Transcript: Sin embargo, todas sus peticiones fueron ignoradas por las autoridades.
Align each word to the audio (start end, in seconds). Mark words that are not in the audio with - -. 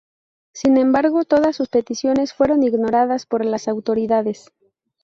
Sin 0.51 0.77
embargo, 0.77 1.25
todas 1.25 1.55
sus 1.55 1.69
peticiones 1.69 2.33
fueron 2.33 2.63
ignoradas 2.63 3.27
por 3.27 3.45
las 3.45 3.67
autoridades. 3.67 4.51